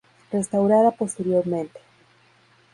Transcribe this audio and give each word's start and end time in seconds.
Restaurada 0.31 0.89
posteriormente. 0.91 1.79